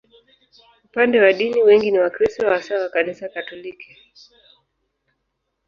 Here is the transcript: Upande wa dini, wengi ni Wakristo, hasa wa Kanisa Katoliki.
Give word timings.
Upande 0.85 1.21
wa 1.21 1.33
dini, 1.33 1.63
wengi 1.63 1.91
ni 1.91 1.99
Wakristo, 1.99 2.49
hasa 2.49 2.75
wa 2.79 2.89
Kanisa 2.89 3.29
Katoliki. 3.29 3.97